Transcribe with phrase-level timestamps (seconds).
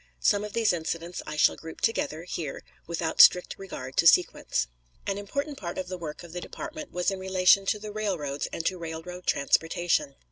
[0.19, 4.65] Some of these incidents I shall group together here, without strict regard to sequence.
[5.05, 8.47] An important part of the work of the department was in relation to the railroads
[8.51, 10.15] and to railroad transportation.